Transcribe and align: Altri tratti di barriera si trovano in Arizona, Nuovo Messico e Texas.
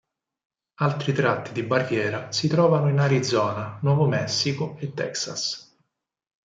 Altri 0.79 1.13
tratti 1.13 1.51
di 1.51 1.61
barriera 1.61 2.31
si 2.31 2.47
trovano 2.47 2.89
in 2.89 2.97
Arizona, 2.97 3.77
Nuovo 3.83 4.07
Messico 4.07 4.75
e 4.79 4.95
Texas. 4.95 5.75